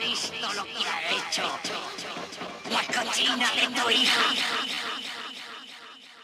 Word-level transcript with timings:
visto 0.00 0.52
lo 0.54 0.64
que 0.64 0.84
ha 0.88 1.10
hecho? 1.10 1.42
La 2.70 2.82
cochina 2.84 3.50
de 3.52 3.68
tu 3.68 3.90
hija. 3.90 4.22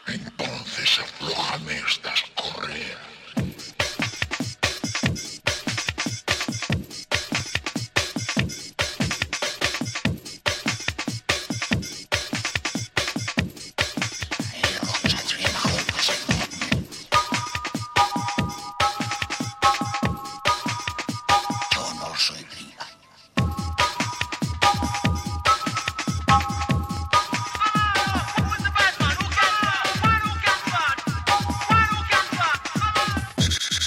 Entonces 0.07 0.99
aflójame 0.99 1.77
estas 1.79 2.23
correas. 2.35 2.66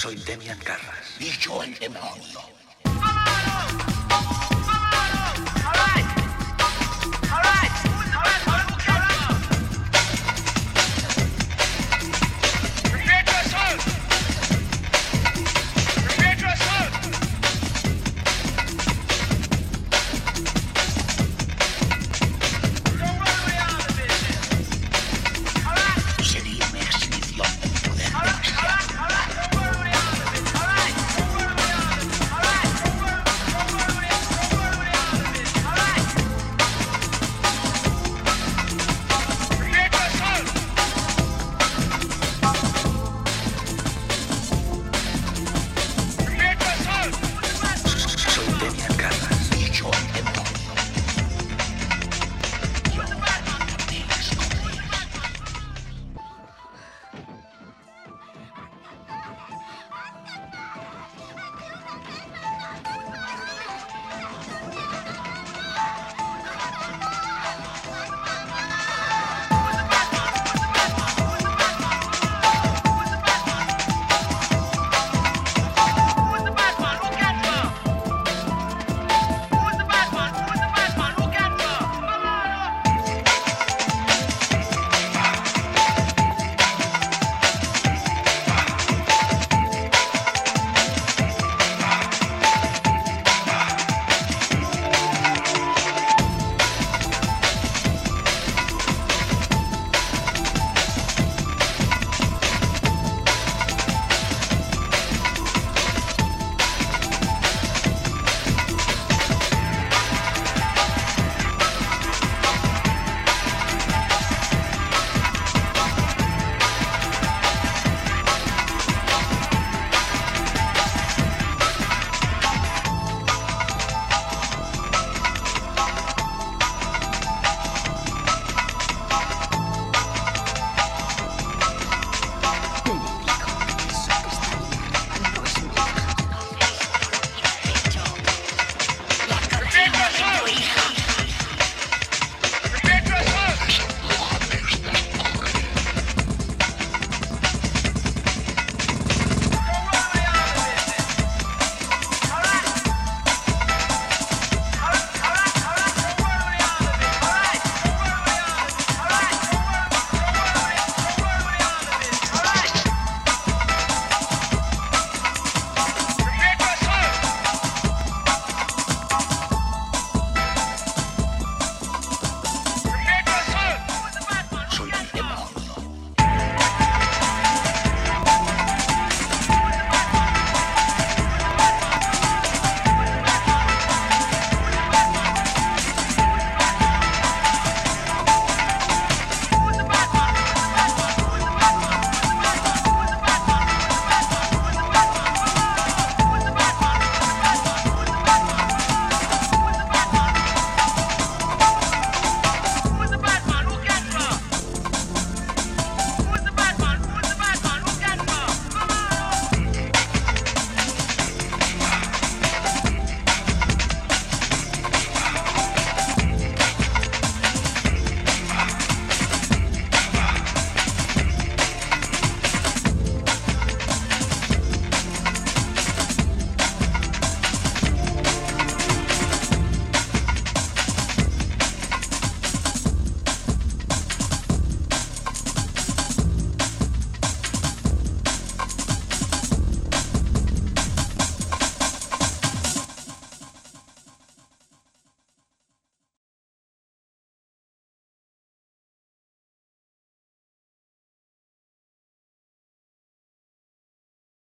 Soy 0.01 0.15
Demian 0.15 0.57
Carras. 0.57 1.15
Y 1.19 1.29
yo 1.37 1.61
el 1.61 1.77
demonio. 1.77 2.39